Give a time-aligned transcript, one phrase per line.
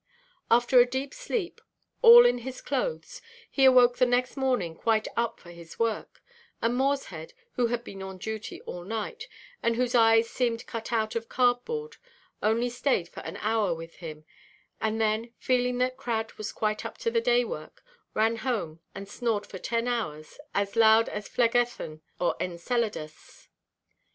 [0.49, 1.61] After a deep sleep,
[2.01, 6.23] all in his clothes, he awoke the next morning quite up for his work,
[6.59, 9.27] and Morshead, who had been on duty all night,
[9.61, 11.97] and whose eyes seemed cut out of card–board,
[12.41, 14.25] only stayed for an hour with him,
[14.81, 17.83] and then, feeling that Crad was quite up to the day–work,
[18.15, 23.49] ran home and snored for ten hours, as loud as Phlegethon or Enceladus.